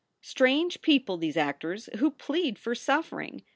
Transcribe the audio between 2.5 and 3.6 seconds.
for suffering!